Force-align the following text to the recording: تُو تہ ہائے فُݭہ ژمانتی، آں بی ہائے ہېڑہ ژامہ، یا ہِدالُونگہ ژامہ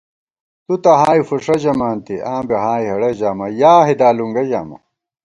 تُو 0.65 0.73
تہ 0.83 0.91
ہائے 1.01 1.21
فُݭہ 1.27 1.55
ژمانتی، 1.63 2.15
آں 2.31 2.41
بی 2.47 2.55
ہائے 2.63 2.85
ہېڑہ 2.89 3.11
ژامہ، 3.19 3.45
یا 3.59 3.73
ہِدالُونگہ 3.87 4.43
ژامہ 4.49 4.77